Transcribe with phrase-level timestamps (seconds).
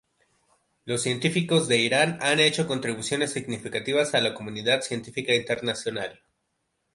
[0.83, 6.23] Los científicos de Irán han hecho contribuciones significativas a la comunidad científica internacional.